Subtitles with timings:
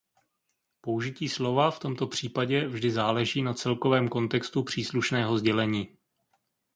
[0.81, 5.97] Použití slova v tomto případě vždy záleží na celkovém kontextu příslušného sdělení.